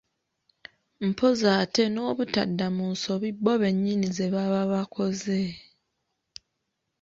Mpozzi 1.07 1.47
ate 1.61 1.83
nobutadda 1.93 2.65
mu 2.75 2.85
nsobi 2.93 3.27
bo 3.43 3.53
bennyini 3.61 4.07
ze 4.17 4.27
baba 4.33 4.61
bakoze. 4.71 5.39